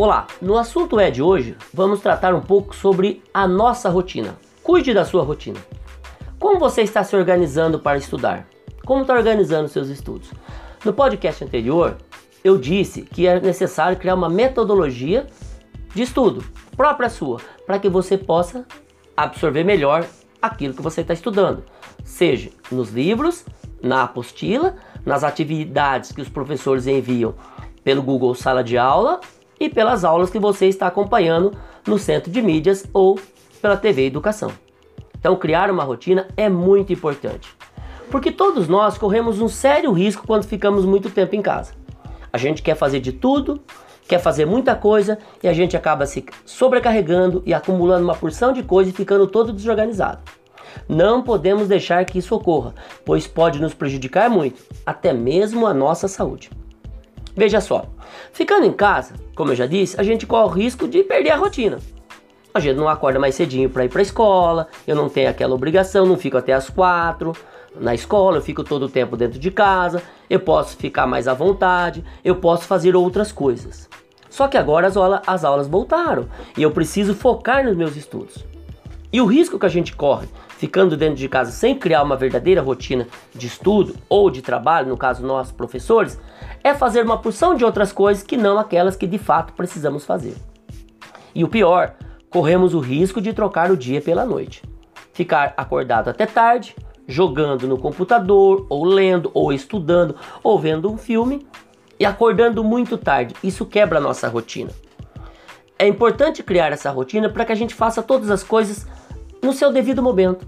Olá, 0.00 0.28
no 0.40 0.56
assunto 0.56 1.00
é 1.00 1.10
de 1.10 1.20
hoje, 1.20 1.56
vamos 1.74 1.98
tratar 1.98 2.32
um 2.32 2.40
pouco 2.40 2.72
sobre 2.72 3.20
a 3.34 3.48
nossa 3.48 3.90
rotina. 3.90 4.38
Cuide 4.62 4.94
da 4.94 5.04
sua 5.04 5.24
rotina. 5.24 5.58
Como 6.38 6.56
você 6.56 6.82
está 6.82 7.02
se 7.02 7.16
organizando 7.16 7.80
para 7.80 7.98
estudar? 7.98 8.46
Como 8.86 9.02
está 9.02 9.12
organizando 9.14 9.68
seus 9.68 9.88
estudos? 9.88 10.30
No 10.84 10.92
podcast 10.92 11.42
anterior, 11.42 11.96
eu 12.44 12.56
disse 12.56 13.02
que 13.02 13.26
é 13.26 13.40
necessário 13.40 13.98
criar 13.98 14.14
uma 14.14 14.28
metodologia 14.28 15.26
de 15.92 16.02
estudo 16.02 16.44
própria 16.76 17.10
sua, 17.10 17.40
para 17.66 17.80
que 17.80 17.88
você 17.88 18.16
possa 18.16 18.64
absorver 19.16 19.64
melhor 19.64 20.06
aquilo 20.40 20.74
que 20.74 20.80
você 20.80 21.00
está 21.00 21.12
estudando, 21.12 21.64
seja 22.04 22.50
nos 22.70 22.92
livros, 22.92 23.44
na 23.82 24.04
apostila, 24.04 24.76
nas 25.04 25.24
atividades 25.24 26.12
que 26.12 26.22
os 26.22 26.28
professores 26.28 26.86
enviam 26.86 27.34
pelo 27.82 28.00
Google 28.00 28.36
Sala 28.36 28.62
de 28.62 28.78
Aula 28.78 29.20
e 29.58 29.68
pelas 29.68 30.04
aulas 30.04 30.30
que 30.30 30.38
você 30.38 30.66
está 30.66 30.86
acompanhando 30.86 31.52
no 31.86 31.98
centro 31.98 32.30
de 32.30 32.40
mídias 32.42 32.86
ou 32.92 33.18
pela 33.60 33.76
TV 33.76 34.06
Educação. 34.06 34.50
Então, 35.18 35.36
criar 35.36 35.70
uma 35.70 35.82
rotina 35.82 36.28
é 36.36 36.48
muito 36.48 36.92
importante, 36.92 37.48
porque 38.10 38.30
todos 38.30 38.68
nós 38.68 38.96
corremos 38.96 39.40
um 39.40 39.48
sério 39.48 39.92
risco 39.92 40.26
quando 40.26 40.44
ficamos 40.44 40.84
muito 40.84 41.10
tempo 41.10 41.34
em 41.34 41.42
casa. 41.42 41.72
A 42.32 42.38
gente 42.38 42.62
quer 42.62 42.76
fazer 42.76 43.00
de 43.00 43.12
tudo, 43.12 43.60
quer 44.06 44.18
fazer 44.18 44.46
muita 44.46 44.76
coisa 44.76 45.18
e 45.42 45.48
a 45.48 45.52
gente 45.52 45.76
acaba 45.76 46.06
se 46.06 46.24
sobrecarregando 46.46 47.42
e 47.44 47.52
acumulando 47.52 48.04
uma 48.04 48.14
porção 48.14 48.52
de 48.52 48.62
coisa 48.62 48.90
e 48.90 48.92
ficando 48.92 49.26
todo 49.26 49.52
desorganizado. 49.52 50.20
Não 50.88 51.22
podemos 51.22 51.66
deixar 51.66 52.04
que 52.04 52.18
isso 52.18 52.34
ocorra, 52.34 52.74
pois 53.04 53.26
pode 53.26 53.60
nos 53.60 53.74
prejudicar 53.74 54.30
muito, 54.30 54.62
até 54.86 55.12
mesmo 55.12 55.66
a 55.66 55.74
nossa 55.74 56.06
saúde. 56.06 56.50
Veja 57.38 57.60
só, 57.60 57.84
ficando 58.32 58.66
em 58.66 58.72
casa, 58.72 59.14
como 59.36 59.52
eu 59.52 59.54
já 59.54 59.64
disse, 59.64 59.98
a 60.00 60.02
gente 60.02 60.26
corre 60.26 60.44
o 60.44 60.48
risco 60.48 60.88
de 60.88 61.04
perder 61.04 61.30
a 61.30 61.36
rotina. 61.36 61.78
A 62.52 62.58
gente 62.58 62.76
não 62.76 62.88
acorda 62.88 63.20
mais 63.20 63.36
cedinho 63.36 63.70
para 63.70 63.84
ir 63.84 63.88
para 63.88 64.00
a 64.00 64.02
escola, 64.02 64.66
eu 64.84 64.96
não 64.96 65.08
tenho 65.08 65.30
aquela 65.30 65.54
obrigação, 65.54 66.04
não 66.04 66.16
fico 66.16 66.36
até 66.36 66.52
as 66.52 66.68
quatro 66.68 67.32
na 67.80 67.94
escola, 67.94 68.38
eu 68.38 68.42
fico 68.42 68.64
todo 68.64 68.86
o 68.86 68.88
tempo 68.88 69.16
dentro 69.16 69.38
de 69.38 69.52
casa, 69.52 70.02
eu 70.28 70.40
posso 70.40 70.76
ficar 70.76 71.06
mais 71.06 71.28
à 71.28 71.32
vontade, 71.32 72.04
eu 72.24 72.34
posso 72.34 72.64
fazer 72.64 72.96
outras 72.96 73.30
coisas. 73.30 73.88
Só 74.28 74.48
que 74.48 74.58
agora 74.58 74.88
as, 74.88 74.96
as 75.24 75.44
aulas 75.44 75.68
voltaram 75.68 76.28
e 76.56 76.64
eu 76.64 76.72
preciso 76.72 77.14
focar 77.14 77.64
nos 77.64 77.76
meus 77.76 77.94
estudos. 77.94 78.44
E 79.12 79.20
o 79.20 79.26
risco 79.26 79.58
que 79.58 79.66
a 79.66 79.70
gente 79.70 79.96
corre 79.96 80.28
ficando 80.58 80.96
dentro 80.96 81.14
de 81.14 81.28
casa 81.28 81.52
sem 81.52 81.78
criar 81.78 82.02
uma 82.02 82.16
verdadeira 82.16 82.60
rotina 82.60 83.06
de 83.32 83.46
estudo 83.46 83.94
ou 84.08 84.28
de 84.28 84.42
trabalho, 84.42 84.88
no 84.88 84.96
caso 84.96 85.24
nós 85.24 85.52
professores, 85.52 86.20
é 86.64 86.74
fazer 86.74 87.04
uma 87.04 87.16
porção 87.16 87.54
de 87.54 87.64
outras 87.64 87.92
coisas 87.92 88.24
que 88.24 88.36
não 88.36 88.58
aquelas 88.58 88.96
que 88.96 89.06
de 89.06 89.18
fato 89.18 89.52
precisamos 89.52 90.04
fazer. 90.04 90.34
E 91.32 91.44
o 91.44 91.48
pior, 91.48 91.94
corremos 92.28 92.74
o 92.74 92.80
risco 92.80 93.20
de 93.20 93.32
trocar 93.32 93.70
o 93.70 93.76
dia 93.76 94.00
pela 94.00 94.24
noite. 94.24 94.62
Ficar 95.12 95.54
acordado 95.56 96.08
até 96.08 96.26
tarde, 96.26 96.74
jogando 97.06 97.68
no 97.68 97.78
computador, 97.78 98.66
ou 98.68 98.84
lendo, 98.84 99.30
ou 99.32 99.52
estudando, 99.52 100.16
ou 100.42 100.58
vendo 100.58 100.90
um 100.90 100.98
filme 100.98 101.46
e 102.00 102.04
acordando 102.04 102.64
muito 102.64 102.98
tarde. 102.98 103.34
Isso 103.44 103.64
quebra 103.64 103.98
a 103.98 104.02
nossa 104.02 104.28
rotina. 104.28 104.70
É 105.78 105.86
importante 105.86 106.42
criar 106.42 106.72
essa 106.72 106.90
rotina 106.90 107.28
para 107.28 107.44
que 107.44 107.52
a 107.52 107.54
gente 107.54 107.72
faça 107.72 108.02
todas 108.02 108.30
as 108.30 108.42
coisas 108.42 108.84
no 109.40 109.52
seu 109.52 109.72
devido 109.72 110.02
momento. 110.02 110.44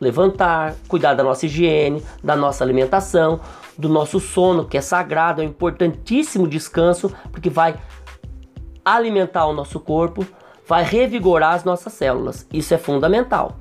Levantar, 0.00 0.74
cuidar 0.88 1.12
da 1.12 1.22
nossa 1.22 1.44
higiene, 1.44 2.02
da 2.24 2.34
nossa 2.34 2.64
alimentação, 2.64 3.38
do 3.76 3.88
nosso 3.88 4.18
sono, 4.18 4.64
que 4.64 4.78
é 4.78 4.80
sagrado, 4.80 5.42
é 5.42 5.44
um 5.44 5.48
importantíssimo 5.48 6.48
descanso, 6.48 7.14
porque 7.30 7.50
vai 7.50 7.78
alimentar 8.82 9.44
o 9.46 9.52
nosso 9.52 9.78
corpo, 9.78 10.26
vai 10.66 10.82
revigorar 10.82 11.54
as 11.54 11.64
nossas 11.64 11.92
células. 11.92 12.46
Isso 12.50 12.72
é 12.72 12.78
fundamental. 12.78 13.56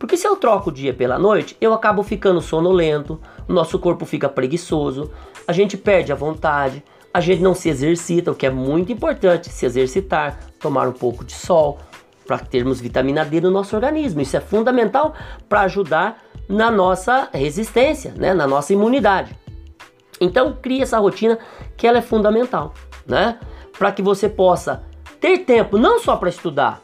Porque 0.00 0.16
se 0.16 0.26
eu 0.26 0.34
troco 0.34 0.70
o 0.70 0.72
dia 0.72 0.92
pela 0.92 1.16
noite, 1.16 1.56
eu 1.60 1.72
acabo 1.72 2.02
ficando 2.02 2.40
sonolento, 2.40 3.20
o 3.48 3.52
nosso 3.52 3.78
corpo 3.78 4.04
fica 4.04 4.28
preguiçoso, 4.28 5.12
a 5.46 5.52
gente 5.52 5.76
perde 5.76 6.12
a 6.12 6.16
vontade, 6.16 6.82
a 7.16 7.20
gente 7.20 7.42
não 7.42 7.54
se 7.54 7.70
exercita, 7.70 8.30
o 8.30 8.34
que 8.34 8.44
é 8.44 8.50
muito 8.50 8.92
importante, 8.92 9.48
se 9.48 9.64
exercitar, 9.64 10.38
tomar 10.60 10.86
um 10.86 10.92
pouco 10.92 11.24
de 11.24 11.32
sol, 11.32 11.78
para 12.26 12.38
termos 12.38 12.78
vitamina 12.78 13.24
D 13.24 13.40
no 13.40 13.50
nosso 13.50 13.74
organismo. 13.74 14.20
Isso 14.20 14.36
é 14.36 14.40
fundamental 14.40 15.14
para 15.48 15.62
ajudar 15.62 16.22
na 16.46 16.70
nossa 16.70 17.30
resistência, 17.32 18.12
né? 18.14 18.34
na 18.34 18.46
nossa 18.46 18.74
imunidade. 18.74 19.34
Então 20.20 20.58
crie 20.60 20.82
essa 20.82 20.98
rotina 20.98 21.38
que 21.74 21.86
ela 21.86 21.96
é 21.96 22.02
fundamental, 22.02 22.74
né? 23.06 23.38
Para 23.78 23.92
que 23.92 24.02
você 24.02 24.28
possa 24.28 24.82
ter 25.18 25.38
tempo 25.38 25.78
não 25.78 25.98
só 25.98 26.16
para 26.16 26.28
estudar, 26.28 26.82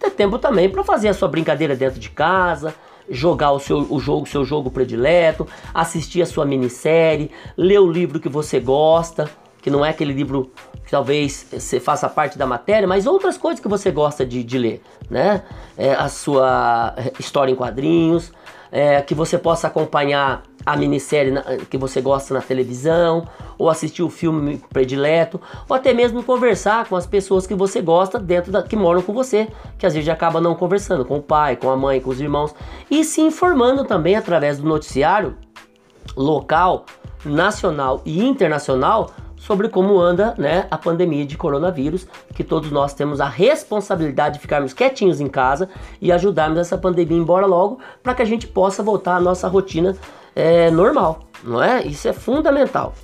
ter 0.00 0.12
tempo 0.12 0.38
também 0.38 0.70
para 0.70 0.82
fazer 0.82 1.08
a 1.08 1.14
sua 1.14 1.28
brincadeira 1.28 1.76
dentro 1.76 2.00
de 2.00 2.08
casa, 2.08 2.74
jogar 3.12 3.52
o 3.52 3.60
seu 3.60 3.86
o 3.90 4.00
jogo, 4.00 4.26
seu 4.26 4.44
jogo 4.44 4.70
predileto, 4.70 5.46
assistir 5.72 6.22
a 6.22 6.26
sua 6.26 6.44
minissérie, 6.44 7.30
ler 7.56 7.78
o 7.78 7.90
livro 7.90 8.18
que 8.18 8.28
você 8.28 8.58
gosta, 8.58 9.30
que 9.60 9.70
não 9.70 9.84
é 9.84 9.90
aquele 9.90 10.12
livro 10.12 10.50
que 10.84 10.90
talvez 10.90 11.46
você 11.52 11.78
faça 11.78 12.08
parte 12.08 12.36
da 12.36 12.46
matéria, 12.46 12.88
mas 12.88 13.06
outras 13.06 13.36
coisas 13.36 13.60
que 13.60 13.68
você 13.68 13.90
gosta 13.90 14.26
de, 14.26 14.42
de 14.42 14.58
ler, 14.58 14.82
né? 15.08 15.42
É, 15.78 15.92
a 15.92 16.08
sua 16.08 16.94
história 17.18 17.52
em 17.52 17.54
quadrinhos, 17.54 18.32
é, 18.72 19.02
que 19.02 19.14
você 19.14 19.36
possa 19.36 19.66
acompanhar 19.66 20.42
a 20.64 20.76
minissérie 20.76 21.30
na, 21.30 21.42
que 21.68 21.76
você 21.76 22.00
gosta 22.00 22.32
na 22.32 22.40
televisão, 22.40 23.28
ou 23.58 23.68
assistir 23.68 24.02
o 24.02 24.08
filme 24.08 24.62
predileto, 24.72 25.38
ou 25.68 25.76
até 25.76 25.92
mesmo 25.92 26.22
conversar 26.22 26.88
com 26.88 26.96
as 26.96 27.06
pessoas 27.06 27.46
que 27.46 27.54
você 27.54 27.82
gosta 27.82 28.18
dentro 28.18 28.50
da, 28.50 28.62
que 28.62 28.74
moram 28.74 29.02
com 29.02 29.12
você, 29.12 29.48
que 29.78 29.84
às 29.84 29.92
vezes 29.92 30.08
acaba 30.08 30.40
não 30.40 30.54
conversando 30.54 31.04
com 31.04 31.18
o 31.18 31.22
pai, 31.22 31.56
com 31.56 31.68
a 31.68 31.76
mãe, 31.76 32.00
com 32.00 32.08
os 32.08 32.20
irmãos, 32.20 32.54
e 32.90 33.04
se 33.04 33.20
informando 33.20 33.84
também 33.84 34.16
através 34.16 34.58
do 34.58 34.66
noticiário 34.66 35.36
local, 36.16 36.86
nacional 37.24 38.00
e 38.06 38.24
internacional 38.24 39.10
sobre 39.42 39.68
como 39.68 39.98
anda 39.98 40.36
né, 40.38 40.68
a 40.70 40.78
pandemia 40.78 41.26
de 41.26 41.36
coronavírus, 41.36 42.06
que 42.32 42.44
todos 42.44 42.70
nós 42.70 42.94
temos 42.94 43.20
a 43.20 43.26
responsabilidade 43.26 44.36
de 44.36 44.40
ficarmos 44.40 44.72
quietinhos 44.72 45.20
em 45.20 45.26
casa 45.26 45.68
e 46.00 46.12
ajudarmos 46.12 46.60
essa 46.60 46.78
pandemia 46.78 47.18
embora 47.18 47.44
logo, 47.44 47.80
para 48.04 48.14
que 48.14 48.22
a 48.22 48.24
gente 48.24 48.46
possa 48.46 48.84
voltar 48.84 49.16
à 49.16 49.20
nossa 49.20 49.48
rotina 49.48 49.96
é, 50.36 50.70
normal, 50.70 51.24
não 51.42 51.60
é? 51.60 51.84
Isso 51.84 52.06
é 52.06 52.12
fundamental. 52.12 52.94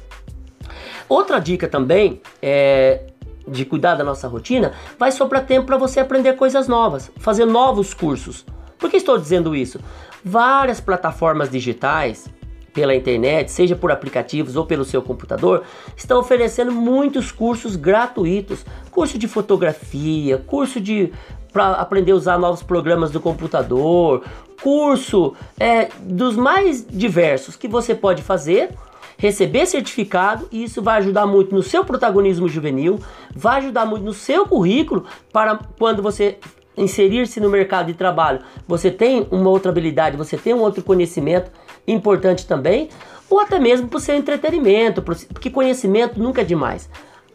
Outra 1.08 1.40
dica 1.40 1.66
também 1.66 2.22
é 2.40 3.06
de 3.46 3.64
cuidar 3.64 3.96
da 3.96 4.04
nossa 4.04 4.28
rotina, 4.28 4.74
vai 4.96 5.10
sobrar 5.10 5.44
tempo 5.44 5.66
para 5.66 5.76
você 5.76 5.98
aprender 5.98 6.34
coisas 6.34 6.68
novas, 6.68 7.10
fazer 7.16 7.46
novos 7.46 7.92
cursos. 7.92 8.46
Por 8.78 8.88
que 8.88 8.98
estou 8.98 9.18
dizendo 9.18 9.56
isso? 9.56 9.80
Várias 10.24 10.80
plataformas 10.80 11.50
digitais 11.50 12.28
pela 12.72 12.94
internet, 12.94 13.50
seja 13.50 13.74
por 13.74 13.90
aplicativos 13.90 14.56
ou 14.56 14.64
pelo 14.66 14.84
seu 14.84 15.02
computador, 15.02 15.64
estão 15.96 16.18
oferecendo 16.20 16.72
muitos 16.72 17.32
cursos 17.32 17.76
gratuitos, 17.76 18.64
curso 18.90 19.18
de 19.18 19.26
fotografia, 19.26 20.38
curso 20.38 20.80
de 20.80 21.12
para 21.52 21.72
aprender 21.72 22.12
a 22.12 22.14
usar 22.14 22.38
novos 22.38 22.62
programas 22.62 23.10
do 23.10 23.20
computador, 23.20 24.22
curso 24.62 25.34
é, 25.58 25.88
dos 26.00 26.36
mais 26.36 26.86
diversos 26.86 27.56
que 27.56 27.66
você 27.66 27.94
pode 27.94 28.22
fazer, 28.22 28.70
receber 29.16 29.66
certificado 29.66 30.46
e 30.52 30.62
isso 30.64 30.82
vai 30.82 30.98
ajudar 30.98 31.26
muito 31.26 31.54
no 31.54 31.62
seu 31.62 31.84
protagonismo 31.84 32.48
juvenil, 32.48 33.00
vai 33.34 33.58
ajudar 33.58 33.86
muito 33.86 34.04
no 34.04 34.12
seu 34.12 34.46
currículo 34.46 35.06
para 35.32 35.58
quando 35.78 36.02
você 36.02 36.38
inserir-se 36.76 37.40
no 37.40 37.50
mercado 37.50 37.86
de 37.86 37.94
trabalho, 37.94 38.40
você 38.66 38.90
tem 38.90 39.26
uma 39.30 39.50
outra 39.50 39.70
habilidade, 39.70 40.16
você 40.16 40.36
tem 40.36 40.54
um 40.54 40.60
outro 40.60 40.82
conhecimento 40.82 41.50
importante 41.92 42.46
também, 42.46 42.88
ou 43.28 43.40
até 43.40 43.58
mesmo 43.58 43.88
para 43.88 43.96
o 43.96 44.00
seu 44.00 44.14
entretenimento, 44.14 45.02
porque 45.02 45.50
conhecimento 45.50 46.20
nunca 46.20 46.40
é 46.40 46.44
demais. 46.44 46.88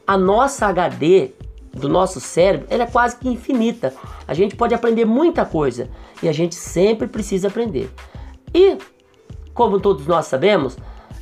A 0.05 0.17
nossa 0.17 0.67
HD 0.67 1.31
do 1.73 1.89
nosso 1.89 2.19
cérebro 2.19 2.67
ela 2.69 2.83
é 2.83 2.87
quase 2.87 3.17
que 3.17 3.27
infinita. 3.27 3.93
A 4.27 4.33
gente 4.33 4.55
pode 4.55 4.73
aprender 4.73 5.05
muita 5.05 5.45
coisa 5.45 5.89
e 6.21 6.29
a 6.29 6.31
gente 6.31 6.55
sempre 6.55 7.07
precisa 7.07 7.47
aprender. 7.47 7.89
E, 8.53 8.77
como 9.53 9.79
todos 9.79 10.05
nós 10.05 10.27
sabemos, 10.27 10.77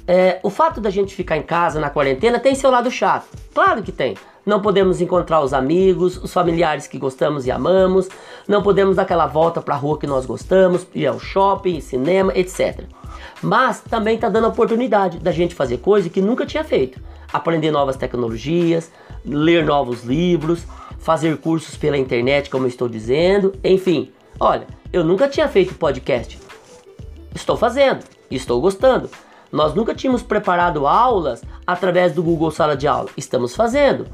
é, 0.07 0.39
o 0.43 0.49
fato 0.49 0.81
da 0.81 0.89
gente 0.89 1.15
ficar 1.15 1.37
em 1.37 1.43
casa 1.43 1.79
na 1.79 1.89
quarentena 1.89 2.39
tem 2.39 2.55
seu 2.55 2.69
lado 2.69 2.91
chato. 2.91 3.27
Claro 3.53 3.81
que 3.81 3.91
tem. 3.91 4.15
Não 4.45 4.59
podemos 4.59 4.99
encontrar 5.01 5.41
os 5.41 5.53
amigos, 5.53 6.17
os 6.17 6.33
familiares 6.33 6.87
que 6.87 6.97
gostamos 6.97 7.45
e 7.45 7.51
amamos. 7.51 8.09
Não 8.47 8.63
podemos 8.63 8.95
dar 8.95 9.03
aquela 9.03 9.27
volta 9.27 9.61
para 9.61 9.75
a 9.75 9.77
rua 9.77 9.99
que 9.99 10.07
nós 10.07 10.25
gostamos, 10.25 10.87
ir 10.95 11.05
ao 11.05 11.19
shopping, 11.19 11.79
cinema, 11.79 12.31
etc. 12.35 12.85
Mas 13.41 13.81
também 13.81 14.15
está 14.15 14.29
dando 14.29 14.45
a 14.45 14.49
oportunidade 14.49 15.19
da 15.19 15.31
gente 15.31 15.53
fazer 15.53 15.77
coisa 15.77 16.09
que 16.09 16.21
nunca 16.21 16.45
tinha 16.45 16.63
feito. 16.63 16.99
Aprender 17.31 17.71
novas 17.71 17.95
tecnologias, 17.95 18.91
ler 19.23 19.63
novos 19.63 20.03
livros, 20.03 20.65
fazer 20.99 21.37
cursos 21.37 21.77
pela 21.77 21.97
internet, 21.97 22.49
como 22.49 22.65
eu 22.65 22.69
estou 22.69 22.89
dizendo. 22.89 23.53
Enfim, 23.63 24.11
olha, 24.39 24.65
eu 24.91 25.03
nunca 25.03 25.27
tinha 25.27 25.47
feito 25.47 25.75
podcast. 25.75 26.39
Estou 27.33 27.55
fazendo, 27.55 28.03
estou 28.29 28.59
gostando. 28.59 29.09
Nós 29.51 29.73
nunca 29.73 29.93
tínhamos 29.93 30.23
preparado 30.23 30.87
aulas 30.87 31.43
através 31.67 32.13
do 32.13 32.23
Google 32.23 32.51
Sala 32.51 32.75
de 32.77 32.87
Aula. 32.87 33.09
Estamos 33.17 33.55
fazendo. 33.55 34.07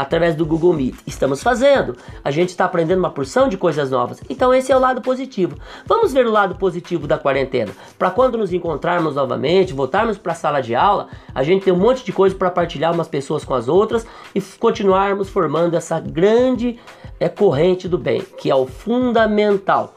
através 0.00 0.34
do 0.34 0.46
Google 0.46 0.72
Meet. 0.72 0.94
Estamos 1.06 1.42
fazendo. 1.42 1.94
A 2.24 2.30
gente 2.30 2.48
está 2.48 2.64
aprendendo 2.64 3.00
uma 3.00 3.10
porção 3.10 3.50
de 3.50 3.58
coisas 3.58 3.90
novas. 3.90 4.18
Então 4.30 4.54
esse 4.54 4.72
é 4.72 4.76
o 4.76 4.80
lado 4.80 5.02
positivo. 5.02 5.56
Vamos 5.84 6.14
ver 6.14 6.26
o 6.26 6.30
lado 6.30 6.54
positivo 6.54 7.06
da 7.06 7.18
quarentena. 7.18 7.70
Para 7.98 8.10
quando 8.10 8.38
nos 8.38 8.50
encontrarmos 8.50 9.14
novamente, 9.14 9.74
voltarmos 9.74 10.16
para 10.16 10.32
a 10.32 10.34
sala 10.34 10.62
de 10.62 10.74
aula, 10.74 11.08
a 11.34 11.42
gente 11.42 11.64
tem 11.64 11.72
um 11.74 11.76
monte 11.76 12.02
de 12.02 12.14
coisa 12.14 12.34
para 12.34 12.50
partilhar 12.50 12.94
umas 12.94 13.08
pessoas 13.08 13.44
com 13.44 13.52
as 13.52 13.68
outras 13.68 14.06
e 14.34 14.40
continuarmos 14.40 15.28
formando 15.28 15.76
essa 15.76 16.00
grande 16.00 16.78
é, 17.18 17.28
corrente 17.28 17.86
do 17.86 17.98
bem, 17.98 18.22
que 18.38 18.50
é 18.50 18.54
o 18.54 18.66
fundamental 18.66 19.94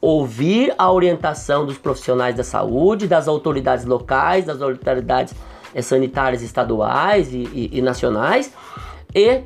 ouvir 0.00 0.74
a 0.76 0.90
orientação 0.90 1.66
dos 1.66 1.78
profissionais 1.78 2.34
da 2.34 2.44
saúde, 2.44 3.06
das 3.06 3.28
autoridades 3.28 3.84
locais, 3.84 4.44
das 4.44 4.60
autoridades 4.60 5.34
é, 5.74 5.82
sanitárias 5.82 6.42
estaduais 6.42 7.32
e, 7.32 7.48
e, 7.52 7.78
e 7.78 7.82
nacionais 7.82 8.52
e 9.14 9.42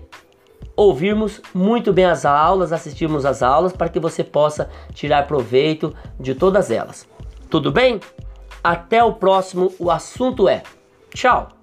ouvirmos 0.77 1.41
muito 1.55 1.93
bem 1.93 2.07
as 2.07 2.25
aulas, 2.25 2.73
assistirmos 2.73 3.27
as 3.27 3.43
aulas 3.43 3.73
para 3.73 3.89
que 3.89 4.01
você 4.01 4.25
possa 4.25 4.71
tirar 4.95 5.27
proveito 5.27 5.95
de 6.19 6.35
todas 6.35 6.71
elas. 6.71 7.07
Tudo 7.51 7.71
bem? 7.71 8.01
Até 8.63 9.03
o 9.03 9.13
próximo. 9.13 9.73
O 9.79 9.91
assunto 9.91 10.49
é. 10.49 10.63
Tchau! 11.15 11.60